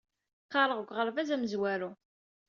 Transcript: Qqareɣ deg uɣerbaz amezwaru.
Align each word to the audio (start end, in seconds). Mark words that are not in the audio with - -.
Qqareɣ 0.45 0.79
deg 0.79 0.89
uɣerbaz 0.91 1.29
amezwaru. 1.35 1.91